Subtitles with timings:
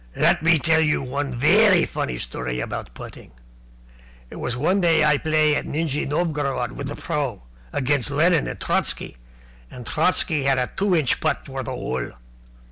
[0.15, 3.33] "Let me tell you one vairy funny story about putting.
[4.31, 7.43] It was one day I play at Nijni Novgorod with the pro.
[7.71, 9.17] against Lenin and Trotsky,
[9.69, 12.13] and Trotsky had a two inch putt for the hole.